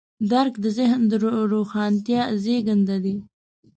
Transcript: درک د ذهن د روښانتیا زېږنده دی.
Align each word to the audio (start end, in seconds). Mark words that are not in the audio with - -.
درک 0.31 0.53
د 0.63 0.65
ذهن 0.77 1.01
د 1.11 1.13
روښانتیا 1.53 2.21
زېږنده 2.43 2.97
دی. 3.03 3.15